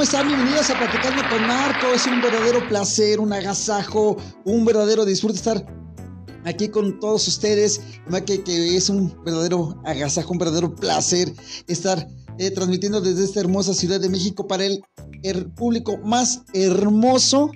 [0.00, 0.28] ¿Cómo están?
[0.28, 1.88] Bienvenidos a Platicando con Marco.
[1.94, 5.66] Es un verdadero placer, un agasajo, un verdadero disfrute estar
[6.46, 7.82] aquí con todos ustedes.
[8.24, 11.30] Que, es un verdadero agasajo, un verdadero placer
[11.66, 14.82] estar eh, transmitiendo desde esta hermosa Ciudad de México para el,
[15.54, 17.50] público más hermoso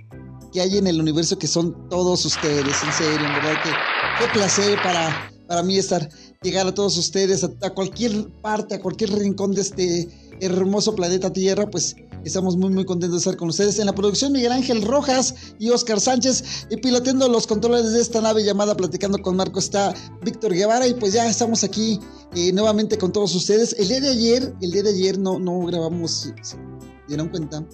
[0.53, 2.77] que hay en el universo, que son todos ustedes.
[2.83, 3.71] En serio, en verdad que
[4.19, 6.07] qué placer para, para mí estar,
[6.43, 11.69] llegar a todos ustedes, a cualquier parte, a cualquier rincón de este hermoso planeta Tierra,
[11.71, 13.79] pues estamos muy muy contentos de estar con ustedes.
[13.79, 18.21] En la producción Miguel Ángel Rojas y Oscar Sánchez y piloteando los controles de esta
[18.21, 22.01] nave llamada Platicando con Marco está Víctor Guevara y pues ya estamos aquí
[22.35, 23.75] eh, nuevamente con todos ustedes.
[23.79, 26.57] El día de ayer, el día de ayer no, no grabamos, ¿se
[27.09, 27.67] dieron cuenta?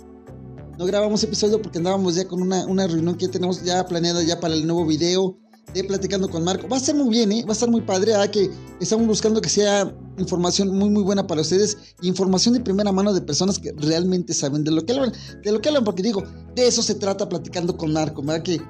[0.78, 4.40] No grabamos episodio porque andábamos ya con una, una reunión que tenemos ya planeada ya
[4.40, 5.38] para el nuevo video
[5.74, 6.68] de Platicando con Marco.
[6.68, 7.44] Va a ser muy bien, ¿eh?
[7.44, 8.12] va a estar muy padre.
[8.12, 8.30] ¿eh?
[8.30, 11.76] que estamos buscando que sea información muy, muy buena para ustedes.
[12.02, 15.12] Información de primera mano de personas que realmente saben de lo que hablan.
[15.42, 16.22] De lo que hablan, porque digo,
[16.54, 18.42] de eso se trata Platicando con Marco, ¿verdad?
[18.42, 18.60] Que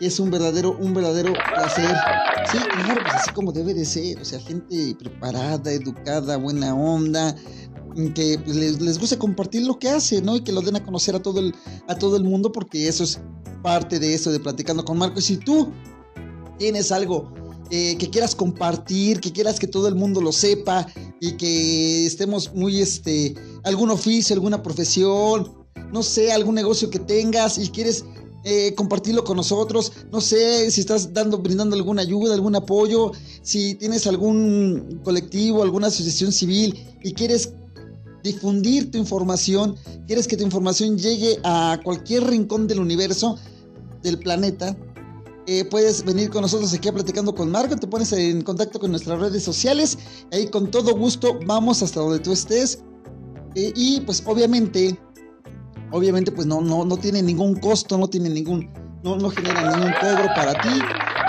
[0.00, 1.94] es un verdadero, un verdadero placer.
[2.50, 4.20] Sí, claro, pues así como debe de ser.
[4.20, 7.34] O sea, gente preparada, educada, buena onda,
[8.14, 10.36] que les, les gusta compartir lo que hace, ¿no?
[10.36, 11.54] Y que lo den a conocer a todo el,
[11.88, 13.20] a todo el mundo, porque eso es
[13.62, 15.18] parte de eso de Platicando con Marco.
[15.18, 15.72] Y si tú
[16.58, 17.32] tienes algo
[17.70, 20.86] eh, que quieras compartir, que quieras que todo el mundo lo sepa
[21.20, 25.52] y que estemos muy, este, algún oficio, alguna profesión,
[25.92, 28.04] no sé, algún negocio que tengas y quieres
[28.44, 29.92] eh, compartirlo con nosotros.
[30.10, 35.88] No sé si estás dando, brindando alguna ayuda, algún apoyo, si tienes algún colectivo, alguna
[35.88, 37.52] asociación civil y quieres
[38.22, 39.76] difundir tu información,
[40.06, 43.38] quieres que tu información llegue a cualquier rincón del universo,
[44.02, 44.76] del planeta,
[45.50, 48.90] eh, puedes venir con nosotros aquí a platicando con Marco, te pones en contacto con
[48.90, 49.96] nuestras redes sociales,
[50.30, 52.84] ahí con todo gusto vamos hasta donde tú estés.
[53.54, 55.00] Eh, y pues obviamente,
[55.90, 58.70] obviamente pues no, no, no tiene ningún costo, no tiene ningún,
[59.02, 60.80] no, no genera ningún cobro para ti.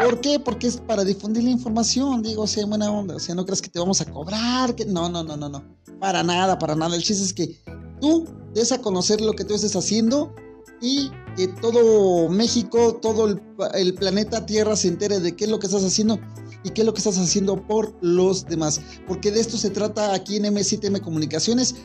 [0.04, 0.38] ¿Por qué?
[0.38, 3.62] Porque es para difundir la información, digo, o sea, buena onda, o sea, no creas
[3.62, 5.64] que te vamos a cobrar, que no, no, no, no, no,
[5.98, 6.94] para nada, para nada.
[6.94, 7.58] El chiste es que
[8.02, 10.36] tú des a conocer lo que tú estés haciendo
[10.82, 13.28] y que todo México, todo
[13.74, 16.20] el, planeta Tierra se entere de qué es lo que estás haciendo
[16.64, 18.82] y qué es lo que estás haciendo por los demás.
[19.08, 21.76] Porque de esto se trata aquí en M7M Comunicaciones.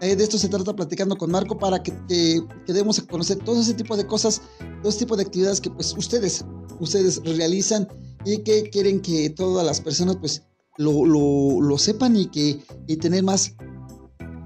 [0.00, 3.60] Eh, de esto se trata platicando con Marco para que, que, demos a conocer todo
[3.60, 4.42] ese tipo de cosas,
[4.80, 6.44] todo ese tipo de actividades que pues ustedes,
[6.80, 7.86] ustedes realizan
[8.24, 10.42] y que quieren que todas las personas pues
[10.76, 13.54] lo, lo, lo sepan y que y tener más,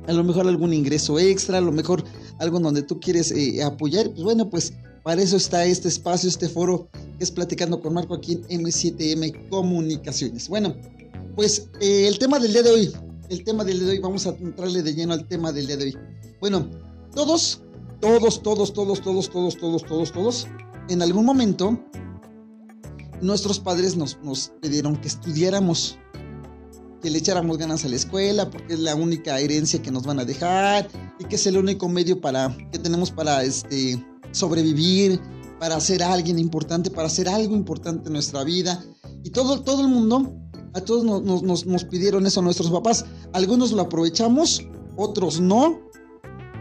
[0.07, 2.05] a lo mejor algún ingreso extra, a lo mejor
[2.39, 6.49] algo donde tú quieres eh, apoyar, pues bueno, pues para eso está este espacio, este
[6.49, 6.89] foro
[7.19, 10.49] que es Platicando con Marco aquí en M7M Comunicaciones.
[10.49, 10.75] Bueno,
[11.35, 12.93] pues eh, el tema del día de hoy,
[13.29, 15.77] el tema del día de hoy, vamos a entrarle de lleno al tema del día
[15.77, 15.97] de hoy.
[16.41, 16.69] Bueno,
[17.15, 17.63] todos,
[18.01, 20.47] todos, todos, todos, todos, todos, todos, todos, todos,
[20.89, 21.79] en algún momento,
[23.21, 25.99] nuestros padres nos, nos pidieron que estudiáramos
[27.07, 30.19] que le echáramos ganas a la escuela porque es la única herencia que nos van
[30.19, 30.89] a dejar
[31.21, 35.21] y que es el único medio para que tenemos para este sobrevivir,
[35.61, 38.85] para ser alguien importante, para hacer algo importante en nuestra vida.
[39.23, 40.35] Y todo, todo el mundo,
[40.75, 43.05] a todos nos, nos, nos pidieron eso nuestros papás.
[43.33, 44.67] Algunos lo aprovechamos,
[44.97, 45.79] otros no.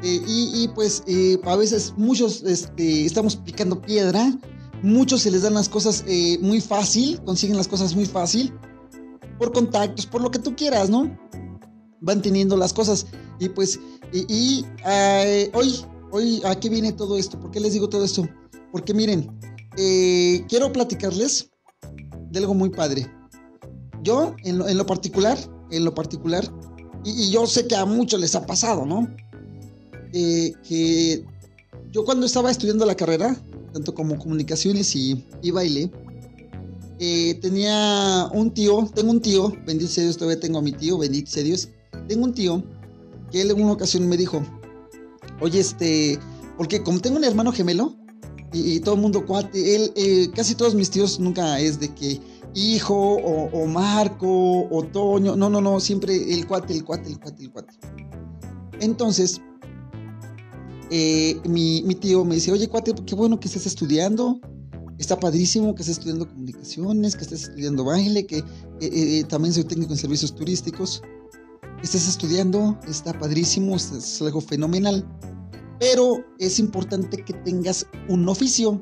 [0.03, 4.31] Eh, y, y, pues eh, a veces muchos este, estamos picando piedra,
[4.84, 8.53] muchos se les dan las cosas eh, muy fácil, consiguen las cosas muy fácil
[9.38, 11.18] por contactos, por lo que tú quieras, ¿no?
[12.01, 13.07] Van teniendo las cosas.
[13.40, 13.79] Y pues,
[14.13, 14.66] y,
[15.53, 17.40] hoy, hoy, ¿a qué viene todo esto?
[17.40, 18.28] ¿Por qué les digo todo esto?
[18.72, 19.29] Porque miren,
[19.78, 21.49] eh, quiero platicarles
[22.29, 23.11] de algo muy padre.
[24.03, 25.37] Yo, en lo, particular,
[25.72, 26.46] en lo particular,
[27.03, 29.08] y, yo sé que a muchos les ha pasado, ¿no?
[30.14, 31.26] Eh, que
[31.91, 33.35] yo cuando estaba estudiando la carrera,
[33.73, 35.91] tanto como comunicaciones y, y baile,
[37.00, 41.42] eh, tenía un tío, tengo un tío, bendito Dios, todavía tengo a mi tío, bendito
[41.42, 41.70] Dios.
[42.08, 42.64] Tengo un tío
[43.32, 44.42] que él en una ocasión me dijo,
[45.42, 46.18] oye, este,
[46.58, 47.96] porque como tengo un hermano gemelo
[48.53, 52.22] y, todo el mundo cuate, él, eh, casi todos mis tíos nunca es de que
[52.53, 57.44] hijo o, Marco o Toño, no, no, no, siempre el cuate, el cuate, el cuate,
[57.44, 57.74] el cuate.
[58.80, 59.42] Entonces,
[60.90, 64.40] eh, mi, mi tío me dice, oye, cuate, qué bueno que estés estudiando
[64.97, 68.44] Está padrísimo que estés estudiando comunicaciones, que estés estudiando baile, que eh,
[68.82, 71.02] eh, también soy técnico en servicios turísticos.
[71.84, 75.06] Estés estudiando, está padrísimo, es algo fenomenal.
[75.80, 78.80] Pero es importante que tengas un oficio.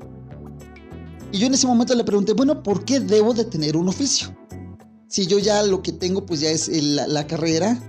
[1.31, 4.37] Y yo en ese momento le pregunté, bueno, ¿por qué debo de tener un oficio?
[5.07, 7.81] Si yo ya lo que tengo pues ya es la, carrera.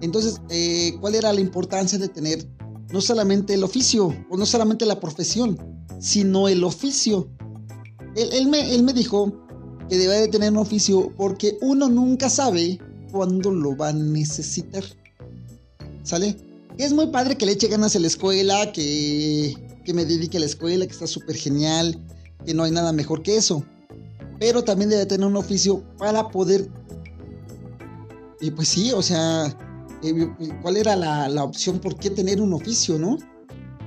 [0.00, 2.48] Entonces, eh, ¿cuál era la importancia de tener
[2.92, 5.56] no solamente el oficio o no solamente la profesión,
[6.02, 7.30] sino el oficio?
[8.16, 9.32] Él, me, él me dijo
[9.88, 12.78] que debe de tener un oficio porque uno nunca sabe
[13.12, 14.82] cuándo lo va a necesitar.
[16.02, 16.36] ¿Sale?
[16.78, 19.54] Es muy padre que le eche ganas a la escuela, que,
[19.94, 22.02] me dedique a la escuela, que está súper genial,
[22.44, 23.64] que no hay nada mejor que eso.
[24.40, 26.68] Pero también debe tener un oficio para poder...
[28.40, 29.56] Y pues sí, o sea,
[30.02, 30.28] eh,
[30.62, 31.78] ¿cuál era la, opción?
[31.78, 33.18] ¿Por qué tener un oficio, no?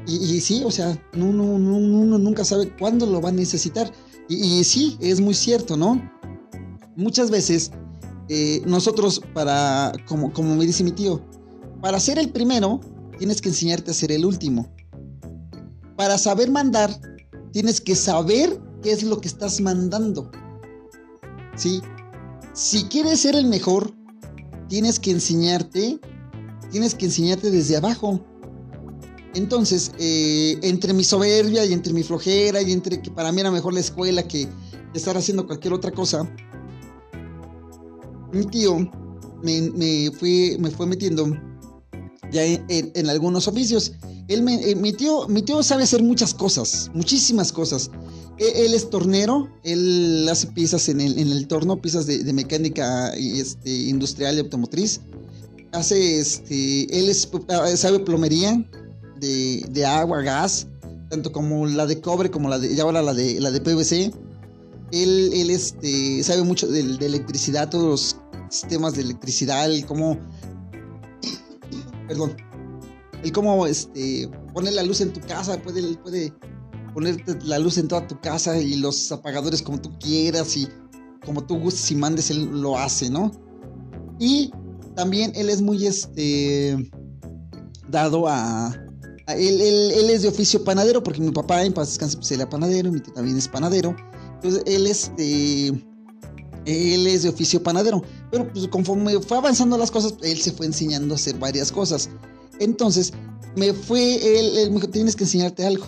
[0.07, 3.91] Y, sí, o sea, uno, uno, nunca sabe cuándo lo va a necesitar.
[4.29, 5.99] Y, sí, es muy cierto, ¿no?
[6.95, 7.71] Muchas veces
[8.29, 11.21] eh, nosotros para, como, como me dice mi tío,
[11.81, 12.79] para ser el primero,
[13.17, 14.71] tienes que enseñarte a ser el último.
[15.95, 16.91] Para saber mandar,
[17.51, 20.29] tienes que saber qué es lo que estás mandando.
[21.55, 21.81] ¿Sí?
[22.53, 23.93] Si quieres ser el mejor,
[24.67, 25.99] tienes que enseñarte,
[26.71, 28.23] tienes que enseñarte desde abajo.
[29.35, 33.51] Entonces, eh, entre mi soberbia y entre mi flojera y entre que para mí era
[33.51, 34.47] mejor la escuela que
[34.93, 36.23] estar haciendo cualquier otra cosa,
[38.31, 38.89] mi tío
[39.43, 41.37] me, me fue metiendo
[42.31, 43.91] ya en, algunos oficios.
[44.29, 47.91] Él me, eh, mi, tío, mi tío sabe hacer muchas cosas, muchísimas cosas.
[48.37, 54.37] E, él, es tornero, él hace piezas en el, torno, piezas de, mecánica este, industrial
[54.37, 55.01] y automotriz.
[55.73, 57.13] Hace, este, él
[57.75, 58.65] sabe plomería
[59.19, 60.67] de, de, agua, gas,
[61.09, 64.11] tanto como la de cobre como la de, ya ahora la de, la de PVC.
[64.91, 68.17] Él, él este, sabe mucho de, electricidad, todos los
[68.49, 70.17] sistemas de electricidad, cómo
[72.07, 72.35] perdón,
[73.23, 76.31] el cómo este, poner la luz en tu casa, puede, puede
[76.93, 80.67] ponerte la luz en toda tu casa y los apagadores como tú quieras y
[81.25, 83.31] como tú gustes y mandes, él lo hace, ¿no?
[84.19, 84.51] Y
[84.95, 86.91] también él es muy este
[87.89, 88.73] dado a,
[89.27, 92.91] él, él, es de oficio panadero porque mi papá en paz descanse pues era panadero,
[92.91, 93.95] mi tío también es panadero.
[94.35, 95.69] Entonces él este
[96.65, 100.65] él es de oficio panadero, pero pues conforme fue avanzando las cosas, él se fue
[100.65, 102.09] enseñando a hacer varias cosas.
[102.59, 103.13] Entonces,
[103.55, 105.85] me fue, él, me dijo, tienes que enseñarte algo.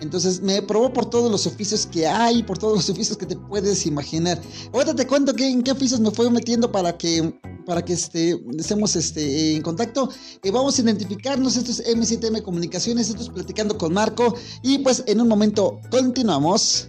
[0.00, 3.36] Entonces me probó por todos los oficios que hay, por todos los oficios que te
[3.36, 4.40] puedes imaginar.
[4.72, 7.34] Ahorita te cuento en qué oficios me fue metiendo para que,
[7.64, 10.08] para que este, estemos este, en contacto.
[10.42, 11.56] Y vamos a identificarnos.
[11.56, 14.34] Esto es M7M Comunicaciones, esto es Platicando con Marco.
[14.62, 16.88] Y pues en un momento continuamos.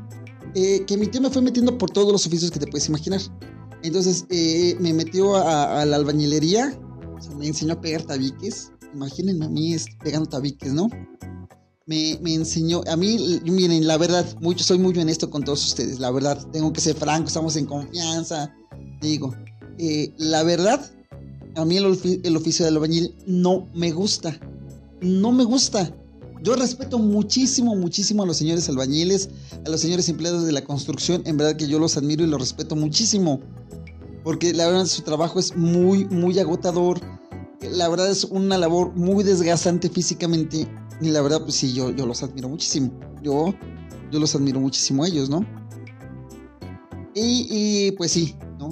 [0.55, 3.21] eh, que mi tío me fue metiendo por todos los oficios que te puedes imaginar.
[3.83, 6.77] Entonces eh, me metió a, la albañilería,
[7.37, 8.71] me enseñó a pegar tabiques.
[8.93, 10.89] Imagínense a mí pegando tabiques, ¿no?
[11.87, 16.09] Me, enseñó, a mí, miren, la verdad, mucho, soy muy honesto con todos ustedes, la
[16.09, 18.53] verdad, tengo que ser franco, estamos en confianza.
[19.01, 19.35] Digo,
[19.77, 20.89] eh, la verdad,
[21.55, 24.39] a mí el, el oficio de albañil no me gusta,
[25.01, 25.93] no me gusta.
[26.41, 29.29] Yo respeto muchísimo, muchísimo a los señores albañiles,
[29.63, 31.21] a los señores empleados de la construcción.
[31.25, 33.39] En verdad que yo los admiro y los respeto muchísimo.
[34.23, 36.99] Porque la verdad su trabajo es muy, muy agotador.
[37.61, 40.67] La verdad es una labor muy desgastante físicamente.
[40.99, 42.91] Y la verdad, pues sí, yo, yo los admiro muchísimo.
[43.21, 43.53] Yo,
[44.11, 45.45] yo los admiro muchísimo a ellos, ¿no?
[47.13, 48.69] Y, pues sí, ¿no?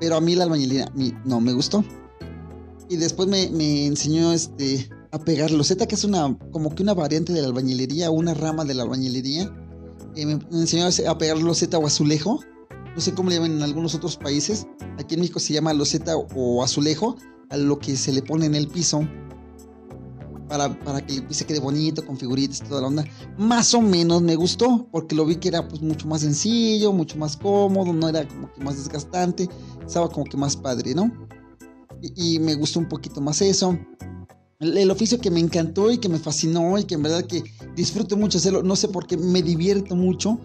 [0.00, 0.90] Pero a mí la albañilería
[1.26, 1.84] no me gustó.
[2.88, 6.94] Y después me, me enseñó este a pegar loseta, que es una como que una
[6.94, 9.52] variante de la albañilería, una rama de la albañilería.
[10.16, 12.40] Eh, me, enseñó a pegar loseta o azulejo.
[12.94, 14.66] No sé cómo le llaman en algunos otros países.
[14.98, 17.16] Aquí en México se llama loseta o azulejo
[17.50, 19.06] a lo que se le pone en el piso.
[20.48, 23.04] Para, para, que piso quede bonito, con figuritas toda la onda.
[23.38, 27.16] Más o menos me gustó, porque lo vi que era pues mucho más sencillo, mucho
[27.18, 29.48] más cómodo, no era como que más desgastante,
[29.86, 31.12] estaba como que más padre, ¿no?
[32.02, 33.78] Y, y me gustó un poquito más eso.
[34.60, 37.42] El, oficio que me encantó y que me fascinó y que en verdad que
[37.74, 40.38] disfruto mucho hacerlo, no sé por qué me divierto mucho,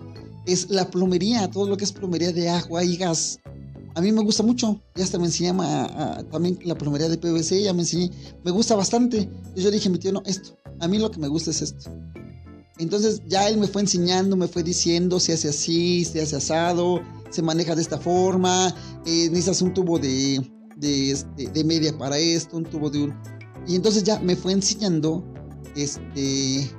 [0.46, 3.40] es la plomería, todo lo que es plomería de agua y gas.
[3.96, 5.54] A mí me gusta mucho, ya hasta me enseñé
[6.32, 8.12] también la plomería de PVC, ya me enseñé,
[8.44, 9.30] me gusta bastante.
[9.56, 11.92] Yo dije, mi tío, no, esto, a mí lo que me gusta es esto.
[12.78, 17.02] Entonces ya él me fue enseñando, me fue diciendo, se hace así, se hace asado,
[17.30, 18.68] se maneja de esta forma,
[19.06, 20.46] eh, necesitas un tubo de,
[20.76, 23.14] de, este, de media para esto, un tubo de un...
[23.68, 25.24] Y entonces ya me fue enseñando
[25.76, 26.72] este,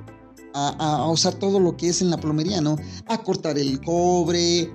[0.53, 2.77] a, usar todo lo que es en la plomería, ¿no?
[3.07, 4.71] A cortar el cobre,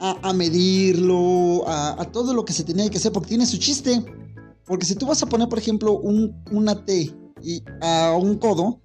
[0.00, 4.04] a, medirlo, a, todo lo que se tenía que hacer, porque tiene su chiste.
[4.64, 8.80] Porque si tú vas a poner, por ejemplo, un, una T y a un codo,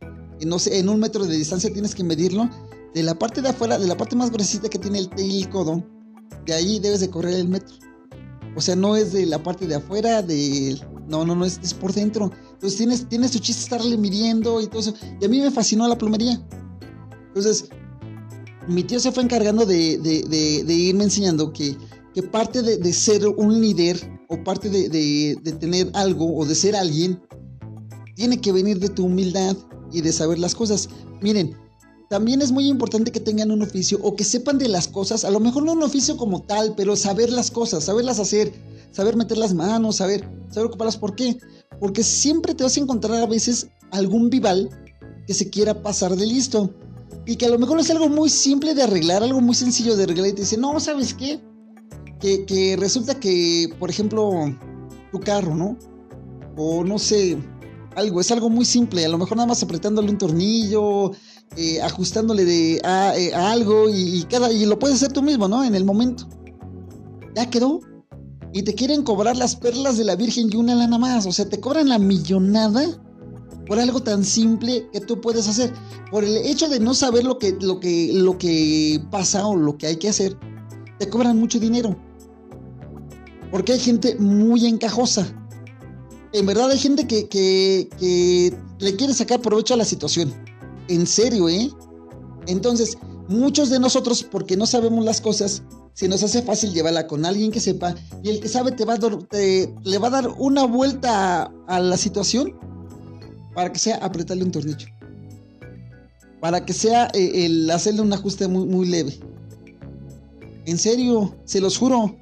[0.45, 2.49] no sé, en un metro de distancia tienes que medirlo.
[2.93, 5.43] De la parte de afuera, de la parte más gruesita que tiene el T y
[5.43, 5.83] el codo,
[6.45, 7.75] de ahí debes de correr el metro.
[8.55, 10.77] O sea, no es de la parte de afuera, de...
[11.07, 12.31] No, no, no, es, es por dentro.
[12.61, 14.93] Entonces tienes, tienes tu chiste estarle midiendo y todo eso.
[15.19, 16.39] Y a mí me fascinó la plomería.
[17.29, 17.69] Entonces,
[18.67, 19.99] mi tío se fue encargando de,
[20.69, 21.75] irme enseñando que,
[22.13, 23.99] que parte de, ser un líder
[24.29, 27.19] o parte de, tener algo o de ser alguien
[28.13, 29.57] tiene que venir de tu humildad
[29.91, 30.87] y de saber las cosas.
[31.19, 31.57] Miren,
[32.11, 35.31] también es muy importante que tengan un oficio o que sepan de las cosas, a
[35.31, 38.53] lo mejor no un oficio como tal, pero saber las cosas, saberlas hacer,
[38.91, 40.97] saber meter las manos, saber, saber ocuparlas.
[40.97, 41.39] ¿Por qué?
[41.81, 44.69] Porque siempre te vas a encontrar a veces algún vival
[45.27, 46.73] que se quiera pasar de listo
[47.25, 50.03] y que a lo mejor es algo muy simple de arreglar, algo muy sencillo de
[50.03, 51.41] arreglar y te dice, no, ¿sabes qué?
[52.21, 54.55] Que, que resulta que, por ejemplo,
[55.11, 55.77] tu carro, ¿no?
[56.55, 57.37] O no sé,
[57.95, 61.11] algo, es algo muy simple, a lo mejor nada más apretándole un tornillo,
[61.57, 65.63] eh, ajustándole de, a, eh, algo y, cada, y lo puedes hacer tú mismo, ¿no?
[65.63, 66.27] En el momento.
[67.35, 67.79] Ya quedó.
[68.53, 71.25] Y te quieren cobrar las perlas de la Virgen y una lana más.
[71.25, 72.83] O sea, te cobran la millonada
[73.67, 75.73] por algo tan simple que tú puedes hacer.
[76.11, 79.77] Por el hecho de no saber lo que, lo que, lo que pasa o lo
[79.77, 80.37] que hay que hacer,
[80.99, 81.97] te cobran mucho dinero.
[83.49, 85.25] Porque hay gente muy encajosa.
[86.33, 90.33] En verdad hay gente que, que, le quiere sacar provecho a la situación.
[90.87, 91.69] En serio, ¿eh?
[92.47, 97.25] Entonces, muchos de nosotros, porque no sabemos las cosas, se nos hace fácil llevarla con
[97.25, 98.99] alguien que sepa y el que sabe te va a
[99.83, 102.55] le va a dar una vuelta a la situación
[103.53, 104.87] para que sea apretarle un tornillo.
[106.39, 109.19] Para que sea eh, el hacerle un ajuste muy, muy leve.
[110.65, 112.15] En serio, se los juro.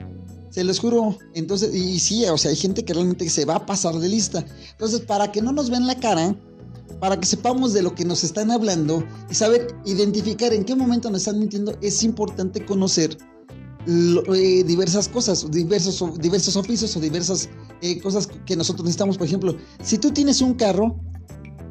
[0.49, 1.17] Se los juro.
[1.35, 4.45] Entonces, y, sí, o sea, hay gente que realmente se va a pasar de lista.
[4.71, 6.35] Entonces, para que no nos vean la cara,
[6.99, 11.09] para que sepamos de lo que nos están hablando y saber identificar en qué momento
[11.09, 13.15] nos están mintiendo, es importante conocer
[13.87, 17.49] eh, diversas cosas, diversos, diversos oficios o diversas
[17.81, 19.17] eh, cosas que nosotros necesitamos.
[19.17, 20.99] Por ejemplo, si tú tienes un carro,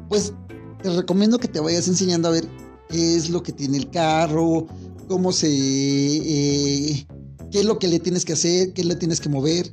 [0.09, 0.33] pues
[0.81, 2.47] te recomiendo que te vayas enseñando a ver
[2.89, 4.67] qué es lo que tiene el carro,
[5.07, 5.47] cómo se...
[5.49, 7.07] Eh,
[7.51, 9.71] qué es lo que le tienes que hacer, qué le tienes que mover.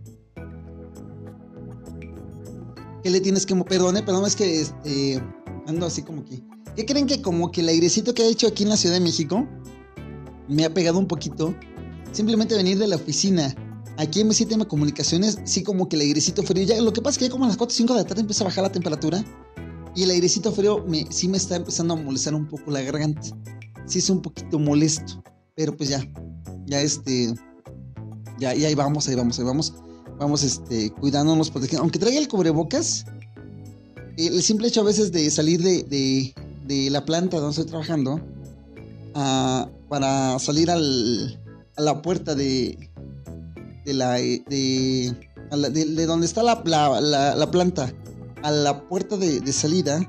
[3.03, 3.69] ¿Qué le tienes que mover?
[3.69, 5.23] Perdón, perdón, es que este,
[5.67, 6.43] ando así como que...
[6.75, 9.01] ¿Qué creen que como que el airecito que ha hecho aquí en la Ciudad de
[9.01, 9.49] México
[10.49, 11.55] me ha pegado un poquito?
[12.13, 13.55] Simplemente venir de la oficina
[13.99, 16.65] aquí en M7M Comunicaciones, sí como que el airecito frío.
[16.65, 18.07] Ya, lo que pasa es que ya como a las 4 o 5 de la
[18.07, 19.25] tarde empieza a bajar la temperatura
[19.95, 23.23] y el airecito frío sí me está empezando a molestar un poco la garganta.
[23.87, 25.23] Sí es un poquito molesto.
[25.55, 26.07] Pero pues ya.
[26.67, 27.35] Ya este.
[28.39, 29.75] Ya, ahí vamos, ahí vamos, ahí vamos.
[30.19, 31.83] Vamos este, cuidándonos, protegiendo.
[31.83, 33.07] Aunque traiga el cubrebocas,
[34.17, 36.35] el simple hecho a veces de salir de,
[36.67, 38.21] de, la planta donde estoy trabajando
[39.13, 41.39] para salir al,
[41.77, 42.91] a la puerta de,
[43.85, 45.15] de la de,
[45.51, 47.93] de, donde está la, la, la, planta
[48.43, 50.01] a la puerta de, salida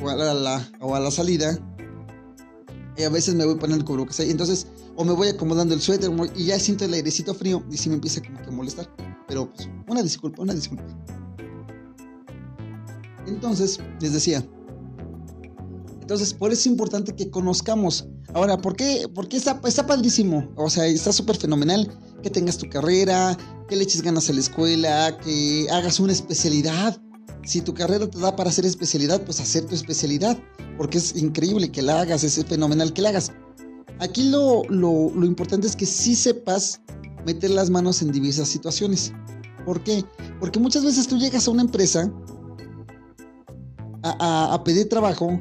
[0.00, 1.58] o a la, a la salida,
[2.96, 4.30] y a veces me voy poniendo el cubrebocas ahí.
[4.30, 4.66] Entonces,
[4.96, 7.94] o me voy acomodando el suéter y ya siento el airecito frío y si me
[7.94, 8.88] empieza que a molestar.
[9.28, 10.84] Pero pues, una disculpa, una disculpa.
[13.26, 14.44] Entonces, les decía.
[16.08, 18.08] Entonces, por eso es importante que conozcamos.
[18.32, 19.06] Ahora, ¿por qué?
[19.14, 20.50] Porque está, está padrísimo.
[20.56, 21.86] O sea, está súper fenomenal
[22.22, 23.36] que tengas tu carrera,
[23.68, 26.98] que le eches ganas a la escuela, que hagas una especialidad.
[27.44, 30.38] Si tu carrera te da para hacer especialidad, pues hacer tu especialidad,
[30.78, 33.30] porque es increíble que la hagas, es fenomenal que la hagas.
[33.98, 36.80] Aquí lo, lo, lo importante es que sí sepas
[37.26, 39.12] meter las manos en diversas situaciones.
[39.66, 40.02] ¿Por qué?
[40.40, 42.10] Porque muchas veces tú llegas a una empresa
[44.02, 45.38] a, a, pedir trabajo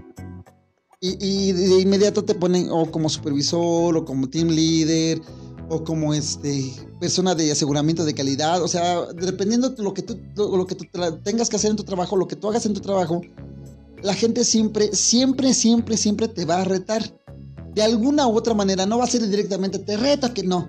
[1.00, 5.22] y, de inmediato te ponen o como supervisor o como team leader
[5.70, 10.20] o como este persona de aseguramiento de calidad, o sea, dependiendo de lo que tú,
[10.36, 10.86] lo que tú
[11.24, 13.22] tengas que hacer en tu trabajo, lo que tú hagas en tu trabajo,
[14.02, 17.04] la gente siempre, siempre, siempre, siempre te va a retar.
[17.76, 20.68] De alguna u otra manera, no va a ser directamente, te reta que no.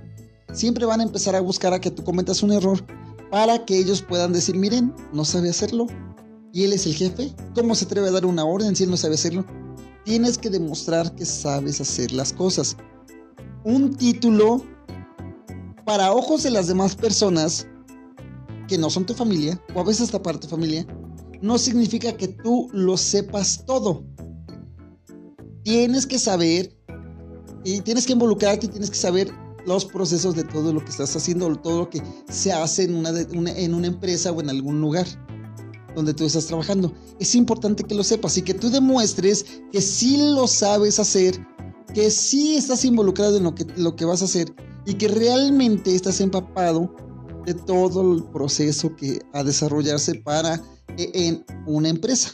[0.52, 2.85] Siempre van a empezar a buscar a que tú cometas un error
[3.30, 5.87] para que ellos puedan decir, miren, no sabe hacerlo.
[6.52, 7.35] Y él es el jefe.
[7.54, 9.47] ¿Cómo se atreve a dar una orden si él no sabe hacerlo?
[10.08, 12.78] Tienes que demostrar que sabes hacer las cosas.
[13.62, 14.64] Un título
[15.84, 17.66] para ojos de las demás personas
[18.68, 20.86] que no son tu familia, o a veces hasta para tu familia,
[21.42, 24.02] no significa que tú lo sepas todo.
[25.62, 26.74] Tienes que saber
[27.62, 29.30] y tienes que involucrarte y tienes que saber
[29.66, 33.10] los procesos de todo lo que estás haciendo, todo lo que se hace en una,
[33.10, 35.06] en una empresa o en algún lugar
[35.98, 36.92] donde tú estás trabajando.
[37.18, 41.44] Es importante que lo sepas y que tú demuestres que sí lo sabes hacer,
[41.92, 44.54] que sí estás involucrado en lo que, lo que vas a hacer
[44.86, 46.94] y que realmente estás empapado
[47.46, 50.62] de todo el proceso que a desarrollarse para
[50.96, 52.30] e, en una empresa.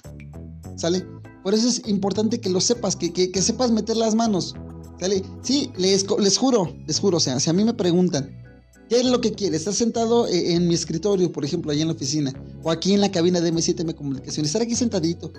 [0.77, 1.07] ¿Sale?
[1.43, 4.55] Por eso es importante que lo sepas, que, que, sepas meter las manos.
[5.01, 5.23] ¿Sale?
[5.41, 8.44] Sí, les, les juro, les juro, o sea, si a mí me preguntan,
[8.89, 9.61] ¿qué es lo que quieres?
[9.61, 13.01] Estar sentado e, en mi escritorio, por ejemplo, allá en la oficina, o aquí en
[13.01, 15.33] la cabina de M7M Comunicación, estar aquí sentadito,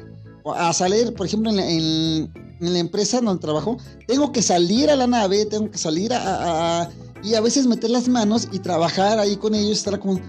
[0.43, 4.95] o a salir, por ejemplo, en en la empresa donde trabajo, tengo que salir a
[4.95, 6.89] la nave, tengo que salir a,
[7.23, 10.19] y a veces meter las manos y trabajar ahí con ellos, estar como,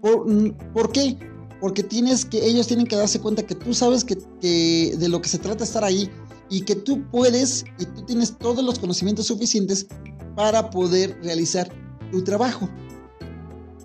[0.00, 1.16] ¿por, qué?
[1.60, 5.20] Porque tienes que, ellos tienen que darse cuenta que tú sabes que, que, de lo
[5.22, 6.10] que se trata estar ahí
[6.50, 9.86] y que tú puedes y tú tienes todos los conocimientos suficientes
[10.36, 11.70] para poder realizar
[12.10, 12.68] tu trabajo.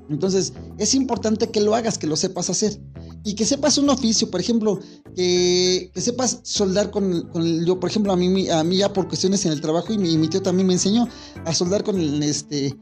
[0.10, 2.79] Entonces, es importante que lo hagas, que lo sepas hacer
[3.24, 4.79] y que sepas un oficio, por ejemplo,
[5.15, 9.46] que, sepas soldar con, con, yo, por ejemplo, a mí, a mí ya por cuestiones
[9.48, 11.08] en el trabajo y mi, tío también me enseñó
[11.44, 12.77] a soldar con este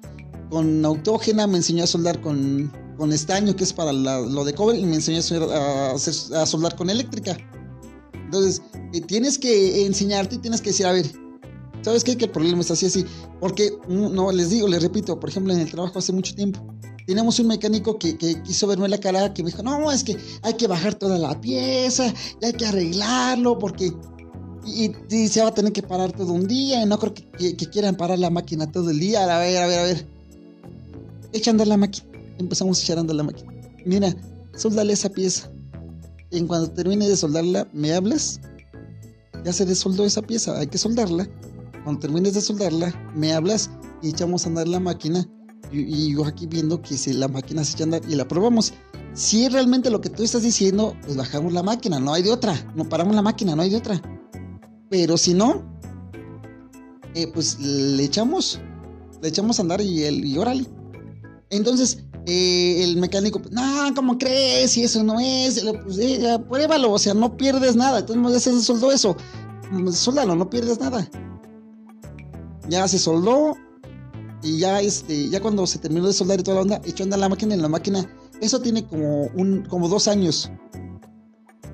[0.49, 4.77] con autógena, me enseñó a soldar con, con estaño, que es para lo de cobre,
[4.77, 5.19] y me enseñó
[5.51, 7.37] a, a, soldar con eléctrica.
[8.25, 8.61] Entonces,
[8.93, 11.09] eh, tienes que enseñarte y tienes que decir, a ver,
[11.83, 12.03] ¿sabes?
[12.03, 13.05] Que el problema está así, así.
[13.39, 16.59] Porque, mm, no, les digo, les repito, por ejemplo, en el trabajo hace mucho tiempo,
[17.05, 20.53] tenemos un mecánico que, quiso verme la cara, que me dijo, no, es que hay
[20.53, 23.91] que bajar toda la pieza, y hay que arreglarlo, porque
[24.65, 27.95] y, se va a tener que parar todo un día, y no creo que, quieran
[27.95, 29.23] parar la máquina todo el día.
[29.23, 30.07] A ver, a ver, a ver.
[31.33, 32.07] Echa la máquina.
[32.37, 33.51] Empezamos a echar la máquina.
[33.85, 34.15] Mira,
[34.55, 35.51] soldale esa pieza.
[36.31, 38.39] En cuando termine de soldarla, me hablas.
[39.43, 41.27] Ya se desoldó esa pieza, hay que soldarla.
[41.83, 43.69] Cuando termines de soldarla, me hablas
[44.01, 45.27] y echamos a andar la máquina
[45.71, 48.73] y, yo aquí viendo que si la máquina se echa a andar y la probamos.
[49.13, 52.31] Si es realmente lo que tú estás diciendo, pues bajamos la máquina, no hay de
[52.31, 52.55] otra.
[52.75, 54.01] No paramos la máquina, no hay de otra.
[54.89, 55.63] Pero si no,
[57.15, 58.59] eh, pues le echamos,
[59.21, 60.65] le echamos a andar y, el, y órale.
[61.49, 64.77] Entonces, eh, el mecánico, no, ¿cómo crees?
[64.77, 67.99] Y eso no es, pues eh, pruébalo, o sea, no pierdes nada.
[67.99, 69.15] Entonces, se soldó eso.
[69.91, 71.09] Soldalo, no pierdes nada.
[72.69, 73.55] Ya se soldó,
[74.43, 77.05] y ya, este, ya cuando se terminó de soldar y toda la onda, echó a
[77.05, 78.05] andar la máquina en la máquina.
[78.41, 80.51] Eso tiene como, un, como dos años.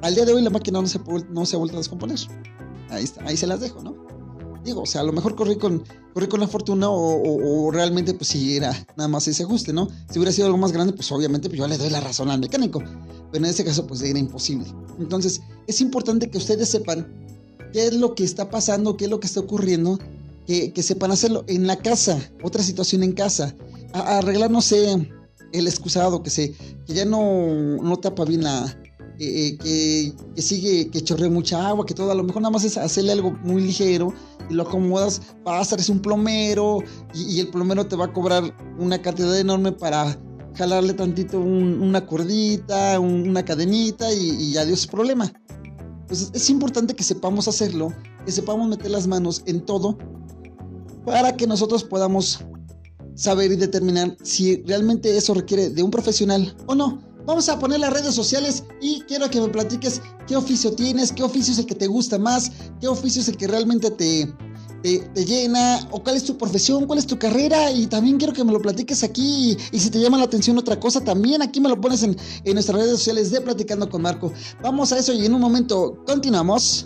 [0.01, 0.99] Al día de hoy la máquina no se,
[1.31, 2.19] no se ha vuelto a descomponer.
[2.89, 3.95] Ahí, está, ahí se las dejo, ¿no?
[4.63, 8.27] Digo, o sea, a lo mejor corrí con, corrí con la fortuna o, realmente pues
[8.29, 9.87] si era nada más ese ajuste, ¿no?
[10.11, 12.39] Si hubiera sido algo más grande, pues obviamente pues yo le doy la razón al
[12.39, 12.83] mecánico.
[13.31, 14.67] Pero en este caso pues era imposible.
[14.99, 17.07] Entonces es importante que ustedes sepan
[17.73, 19.97] qué es lo que está pasando, qué es lo que está ocurriendo
[20.73, 21.43] que, sepan hacerlo.
[21.47, 23.55] En la casa, otra situación en casa,
[23.93, 25.11] arreglar, no sé,
[25.53, 26.53] el excusado, que, se,
[26.87, 28.65] que ya no, no tapa bien la,
[29.19, 32.63] eh, que, que, sigue, que chorre mucha agua, que todo, a lo mejor nada más
[32.63, 34.11] es hacerle algo muy ligero
[34.49, 36.79] y lo acomodas, pasa, es un plomero
[37.13, 38.43] y, el plomero te va a cobrar
[38.79, 40.19] una cantidad enorme para
[40.55, 45.31] jalarle tantito una cordita, una cadenita y, y adiós problema.
[46.01, 47.93] Entonces es importante que sepamos hacerlo,
[48.25, 49.95] que sepamos meter las manos en todo
[51.05, 52.39] para que nosotros podamos
[53.15, 57.01] saber y determinar si realmente eso requiere de un profesional o no.
[57.25, 61.21] Vamos a poner las redes sociales y quiero que me platiques qué oficio tienes, qué
[61.21, 64.33] oficio es el que te gusta más, qué oficio es el que realmente te,
[64.81, 68.43] te, llena, o cuál es tu profesión, cuál es tu carrera, y también quiero que
[68.43, 71.69] me lo platiques aquí, y, si te llama la atención otra cosa, también aquí me
[71.69, 74.31] lo pones en, en nuestras redes sociales de Platicando con Marco.
[74.63, 76.85] Vamos a eso y en un momento continuamos.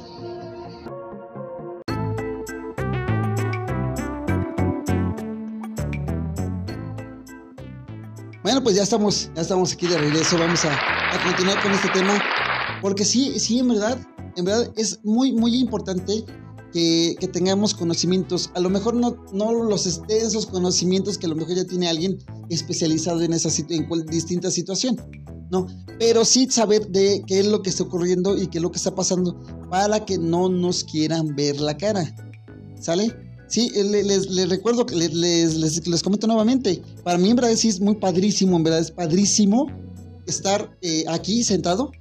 [8.51, 10.37] Bueno, pues ya estamos, ya estamos aquí de regreso.
[10.37, 10.77] Vamos a,
[11.23, 12.21] continuar con este tema.
[12.81, 13.97] Porque sí, sí, en verdad,
[14.35, 16.25] en verdad es muy, muy importante
[16.73, 18.51] que, tengamos conocimientos.
[18.53, 22.17] A lo mejor no, no los extensos conocimientos que a lo mejor ya tiene alguien
[22.49, 24.97] especializado en esa en distinta situación.
[25.49, 28.69] No, pero sí saber de qué es lo que está ocurriendo y qué es lo
[28.69, 32.13] que está pasando para que no nos quieran ver la cara.
[32.77, 33.30] ¿Sale?
[33.51, 37.95] Sí, les, recuerdo, les, les, les, comento nuevamente, para mí en verdad sí es muy
[37.95, 39.67] padrísimo, en verdad es padrísimo
[40.25, 41.91] estar eh, aquí sentado,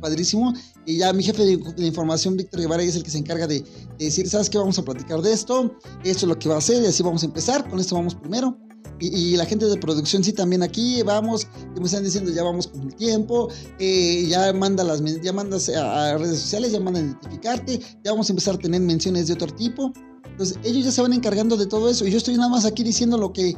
[0.00, 0.54] padrísimo,
[0.86, 3.64] y ya mi jefe de, información, Víctor Guevara, es el que se encarga de,
[3.96, 4.58] decir, ¿sabes qué?
[4.58, 7.22] Vamos a platicar de esto, esto es lo que va a hacer, y así vamos
[7.22, 8.58] a empezar, con esto vamos primero.
[8.98, 11.46] Y, la gente de producción sí también aquí, vamos,
[11.78, 16.08] me están diciendo ya vamos con el tiempo, eh, ya manda las ya mandas a,
[16.08, 19.34] a, redes sociales, ya mandan a identificarte, ya vamos a empezar a tener menciones de
[19.34, 19.92] otro tipo.
[20.38, 22.06] Entonces, ellos ya se van encargando de todo eso.
[22.06, 23.56] Y yo estoy nada más aquí diciendo lo que.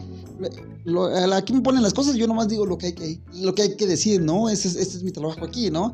[1.35, 3.77] aquí me ponen las cosas, yo nomás digo lo que hay que, lo que, hay
[3.77, 4.49] que decir, ¿no?
[4.49, 5.93] Este es, este es mi trabajo aquí, ¿no?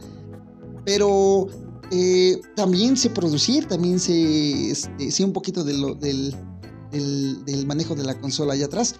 [0.84, 1.48] Pero
[1.90, 6.36] eh, también sé producir, también sé, este, un poquito de lo, del,
[6.92, 8.94] del, manejo de la consola allá atrás.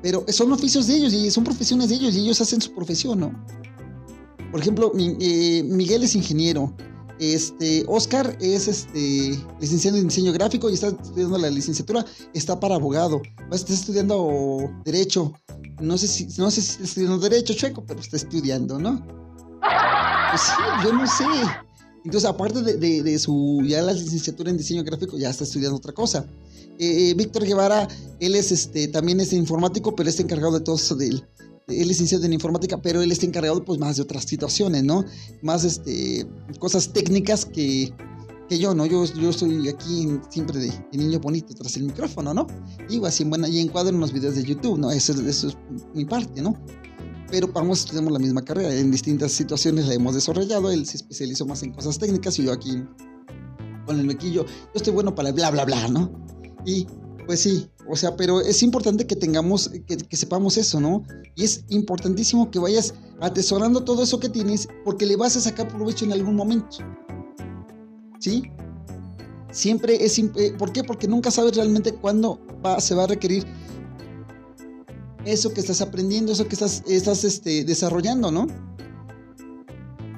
[0.00, 3.18] Pero son oficios de ellos y son profesiones de ellos y ellos hacen su profesión,
[3.18, 3.32] ¿no?
[4.52, 6.72] Por ejemplo, eh, Miguel es ingeniero.
[7.22, 12.04] Este, Oscar es este, licenciado en diseño gráfico y está estudiando la licenciatura,
[12.34, 15.32] está para abogado, está estudiando derecho.
[15.80, 19.06] No sé si, no sé si está estudiando derecho chueco, pero está estudiando, ¿no?
[20.30, 21.24] Pues sí, yo no sé.
[22.04, 26.26] Entonces, aparte de, su ya la licenciatura en diseño gráfico, ya está estudiando otra cosa.
[26.80, 27.86] Eh, eh, Víctor Guevara,
[28.18, 31.24] él es este, también es informático, pero está encargado de todo eso del,
[31.72, 35.04] él es licenciado en informática, pero él está encargado pues más de otras situaciones, ¿no?
[35.42, 36.26] Más este,
[36.58, 37.92] cosas técnicas que,
[38.48, 38.86] que yo, ¿no?
[38.86, 42.46] Yo, yo estoy aquí siempre de, niño bonito tras el micrófono, ¿no?
[42.88, 44.90] Y así en buena, y encuadro en los videos de YouTube, ¿no?
[44.90, 45.56] Eso, eso es
[45.94, 46.54] mi parte, ¿no?
[47.30, 51.46] Pero vamos, tenemos la misma carrera, en distintas situaciones la hemos desarrollado, él se especializó
[51.46, 52.82] más en cosas técnicas y yo aquí
[53.86, 56.12] con el mequillo, yo estoy bueno para el bla, bla, bla, ¿no?
[56.64, 56.86] Y
[57.26, 61.02] pues sí, o sea, pero es importante que tengamos, que, sepamos eso, ¿no?
[61.34, 65.68] Y es importantísimo que vayas atesorando todo eso que tienes porque le vas a sacar
[65.68, 66.78] provecho en algún momento.
[68.20, 68.44] ¿Sí?
[69.50, 70.18] Siempre es...
[70.18, 70.84] Eh, ¿Por qué?
[70.84, 72.40] Porque nunca sabes realmente cuándo
[72.78, 73.44] se va a requerir
[75.24, 78.46] eso que estás aprendiendo, eso que estás, estás este, desarrollando, ¿no?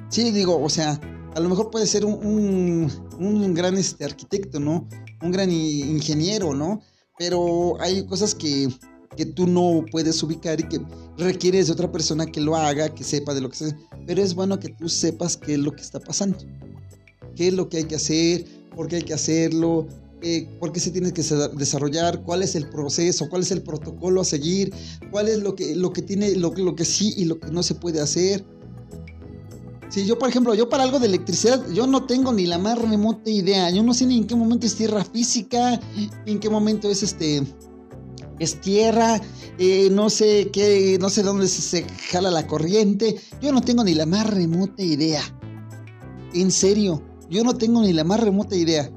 [0.09, 0.99] Sí, digo, o sea,
[1.35, 4.87] a lo mejor puede ser un, un gran este, arquitecto, ¿no?
[5.21, 6.81] Un gran ingeniero, ¿no?
[7.17, 8.69] Pero hay cosas que,
[9.15, 10.81] que tú no puedes ubicar y que
[11.17, 13.75] requieres de otra persona que lo haga, que sepa de lo que se
[14.05, 16.37] Pero es bueno que tú sepas qué es lo que está pasando,
[17.35, 19.87] qué es lo que hay que hacer, por qué hay que hacerlo,
[20.21, 21.21] eh, por qué se tiene que
[21.55, 24.73] desarrollar, cuál es el proceso, cuál es el protocolo a seguir,
[25.11, 27.61] cuál es lo que, lo que tiene, lo, lo que sí y lo que no
[27.63, 28.43] se puede hacer.
[29.95, 32.77] Si yo, por ejemplo, yo para algo de electricidad, yo no tengo ni la más
[32.77, 33.69] remota idea.
[33.69, 35.79] Yo no sé ni en qué momento es tierra física,
[36.25, 37.43] en qué momento es este
[38.39, 39.21] es tierra,
[39.57, 43.15] eh, no sé qué, no sé dónde se, jala la corriente.
[43.41, 45.21] Yo no tengo ni la más remota idea.
[46.33, 48.91] En serio, yo no tengo ni la más remota idea.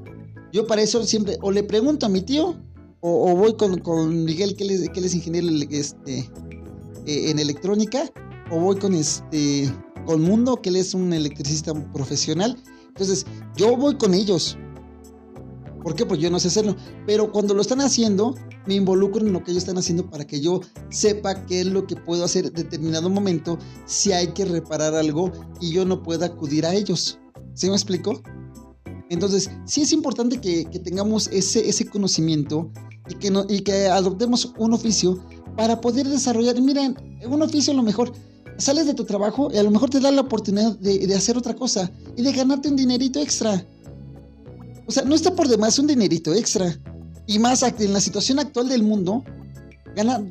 [0.51, 2.57] Yo para eso siempre o le pregunto a mi tío
[2.99, 6.29] o, voy con, Miguel, que él, es, ingeniero este,
[7.05, 8.11] eh, en electrónica,
[8.51, 9.71] o voy con este
[10.09, 12.57] con Mundo, que él es un electricista profesional.
[12.87, 14.57] Entonces, yo voy con ellos.
[15.83, 16.03] ¿Por qué?
[16.03, 16.75] Pues yo no sé hacerlo.
[17.05, 18.33] Pero cuando lo están haciendo,
[18.65, 21.85] me involucro en lo que ellos están haciendo para que yo sepa qué es lo
[21.85, 26.25] que puedo hacer en determinado momento si hay que reparar algo y yo no pueda
[26.25, 27.19] acudir a ellos.
[27.53, 28.23] ¿Sí me explico?
[29.11, 32.71] Entonces, sí es importante que, tengamos ese, ese conocimiento
[33.07, 35.23] y que, no, y que adoptemos un oficio
[35.55, 36.59] para poder desarrollar.
[36.59, 36.97] Miren,
[37.29, 38.11] un oficio a lo mejor
[38.59, 41.55] sales de tu trabajo y a lo mejor te da la oportunidad de, hacer otra
[41.55, 43.65] cosa y de ganarte un dinerito extra.
[44.85, 46.77] O sea, no está por demás un dinerito extra.
[47.25, 49.23] Y más en la situación actual del mundo,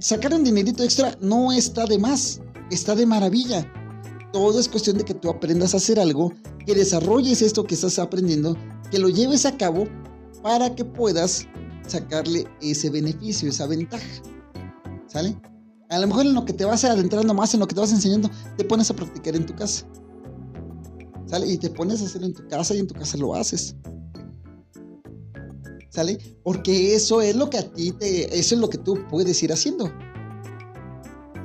[0.00, 3.72] sacar un dinerito extra no está de más, está de maravilla.
[4.32, 6.32] Todo es cuestión de que tú aprendas a hacer algo,
[6.66, 8.56] que desarrolles esto que estás aprendiendo,
[8.90, 9.86] que lo lleves a cabo
[10.42, 11.46] para que puedas
[11.86, 14.04] sacarle ese beneficio, esa ventaja.
[15.06, 15.36] ¿Sale?
[15.90, 17.92] A lo mejor en lo que te vas adentrando más, en lo que te vas
[17.92, 19.86] enseñando, te pones a practicar en tu casa.
[21.26, 21.46] ¿Sale?
[21.46, 23.74] Y te pones a hacerlo en tu casa y en tu casa lo haces.
[25.90, 26.18] ¿Sale?
[26.44, 28.38] Porque eso es lo que a ti te.
[28.38, 29.90] Eso es lo que tú puedes ir haciendo.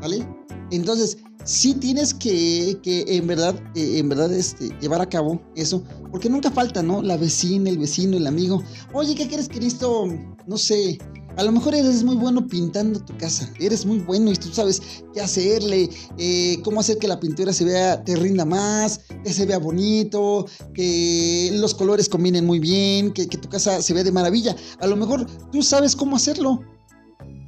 [0.01, 0.27] ¿Sale?
[0.71, 5.83] Entonces, sí tienes que, que en verdad, eh, en verdad, este, llevar a cabo eso.
[6.11, 7.01] Porque nunca falta, ¿no?
[7.01, 8.61] La vecina, el vecino, el amigo.
[8.93, 10.07] Oye, ¿qué quieres esto,
[10.47, 10.97] no sé,
[11.35, 14.81] a lo mejor eres muy bueno pintando tu casa, eres muy bueno y tú sabes
[15.13, 19.45] qué hacerle, eh, cómo hacer que la pintura se vea, te rinda más, que se
[19.45, 24.55] vea bonito, que los colores combinen muy bien, que, tu casa se vea de maravilla.
[24.79, 26.61] A lo mejor tú sabes cómo hacerlo.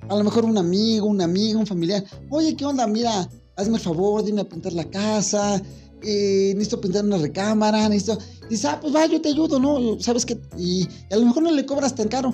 [0.10, 2.04] A lo mejor un amigo, un amigo, un familiar.
[2.30, 2.88] Oye, ¿qué onda?
[2.88, 5.62] Mira, hazme el favor, dime a pintar la casa.
[6.02, 8.18] Eh, necesito pintar una recámara, necesito...
[8.50, 10.00] Dice, ah, pues va, yo te ayudo, ¿no?
[10.00, 10.40] ¿Sabes qué?
[10.56, 12.32] y a lo mejor no le cobras tan caro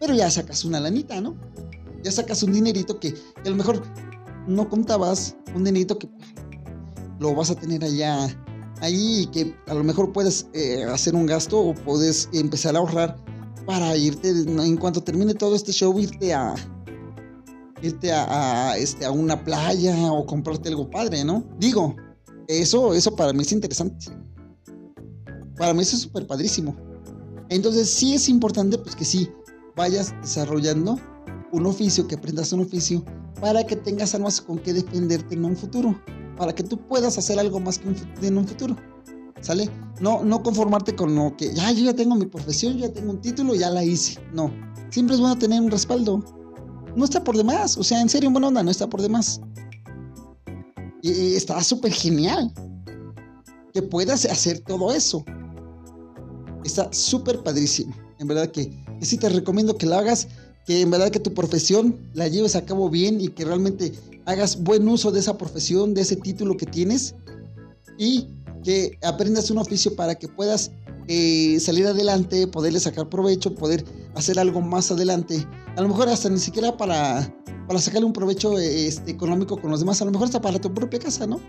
[0.00, 1.36] pero ya sacas una lanita, ¿no?
[2.02, 3.82] Ya sacas un dinerito que, a lo mejor
[4.48, 6.08] no contabas, un dinerito que
[7.20, 8.26] lo vas a tener allá,
[8.80, 12.78] ahí y que a lo mejor puedes eh, hacer un gasto o puedes empezar a
[12.78, 13.16] ahorrar
[13.66, 16.54] para irte, en cuanto termine todo este show, irte a,
[17.82, 21.44] irte a, este, a una playa o comprarte algo padre, ¿no?
[21.58, 21.94] Digo,
[22.48, 24.06] eso, eso para mí es interesante.
[25.56, 26.74] Para mí eso es súper padrísimo.
[27.50, 29.28] Entonces sí es importante pues que sí,
[29.76, 30.98] vayas desarrollando
[31.52, 33.04] un oficio, que aprendas un oficio,
[33.40, 36.00] para que tengas armas con que defenderte en un futuro,
[36.36, 38.76] para que tú puedas hacer algo más que en un futuro.
[39.40, 39.70] ¿Sale?
[40.00, 43.10] No, no conformarte con lo que, ya, yo ya tengo mi profesión, yo ya tengo
[43.10, 44.20] un título, ya la hice.
[44.34, 44.52] No.
[44.90, 46.22] Siempre es bueno tener un respaldo.
[46.94, 47.78] No está por demás.
[47.78, 49.40] O sea, en serio, en buena onda, no está por demás.
[51.02, 52.52] Y, y está súper genial
[53.72, 55.24] que puedas hacer todo eso.
[56.64, 57.94] Está súper padrísimo.
[58.20, 60.28] En verdad que, sí te recomiendo que lo hagas,
[60.66, 63.92] que en verdad que tu profesión la lleves a cabo bien y que realmente
[64.26, 67.14] hagas buen uso de esa profesión, de ese título que tienes
[67.98, 68.28] y
[68.62, 70.70] que aprendas un oficio para que puedas
[71.08, 75.46] eh, salir adelante, poderle sacar provecho, poder hacer algo más adelante.
[75.76, 77.34] A lo mejor hasta ni siquiera para,
[77.66, 80.74] para sacarle un provecho este, económico con los demás, a lo mejor hasta para tu
[80.74, 81.40] propia casa, ¿no?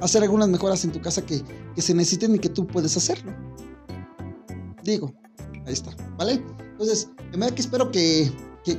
[0.00, 1.40] Hacer algunas mejoras en tu casa que,
[1.76, 3.32] que se necesiten y que tú puedes hacerlo.
[4.82, 5.14] Digo,
[5.66, 6.42] Ahí está, ¿vale?
[6.72, 8.30] Entonces, de verdad que espero que,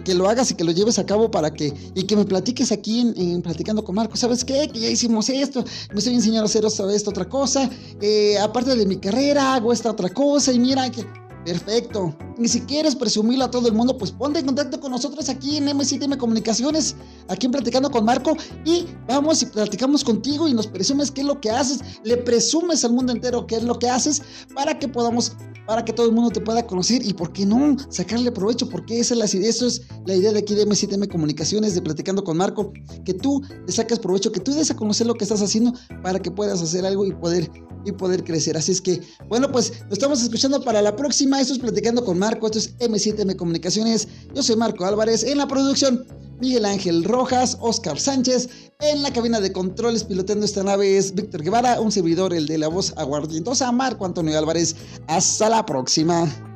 [0.08, 3.13] lo hagas y que lo lleves a cabo para que, y que me platiques aquí
[3.15, 4.15] en, Platicando con Marco.
[4.15, 4.69] ¿Sabes qué?
[4.69, 7.69] Que ya hicimos esto, me estoy enseñando a hacer esto otra cosa,
[8.02, 11.06] eh, aparte de mi carrera, hago esta otra cosa, y mira que
[11.45, 12.15] Perfecto.
[12.38, 15.58] Y si quieres presumirlo a todo el mundo, pues ponte en contacto con nosotros aquí
[15.58, 16.95] en M7M Comunicaciones,
[17.28, 21.28] aquí en Platicando con Marco, y vamos y platicamos contigo y nos presumes qué es
[21.28, 24.21] lo que haces, le presumes al mundo entero qué es lo que haces
[24.56, 25.34] para que podamos,
[25.67, 28.99] para que todo el mundo te pueda conocer y por qué no sacarle provecho, porque
[28.99, 32.23] esa es la idea, eso es la idea de aquí de M7M Comunicaciones, de Platicando
[32.23, 32.73] con Marco,
[33.06, 36.19] que tú le saques provecho, que tú des a conocer lo que estás haciendo para
[36.19, 37.49] que puedas hacer algo y poder,
[37.86, 38.58] y poder crecer.
[38.58, 42.19] Así es que, bueno, pues lo estamos escuchando para la próxima esto es Platicando con
[42.19, 44.08] Marco, esto es M7M Comunicaciones.
[44.34, 46.06] Yo soy Marco Álvarez, en la producción
[46.39, 51.43] Miguel Ángel Rojas, Oscar Sánchez, en la cabina de controles pilotando esta nave es Víctor
[51.43, 54.76] Guevara, un servidor, el de la voz aguardientosa, Marco Antonio Álvarez.
[55.08, 56.53] Hasta la próxima.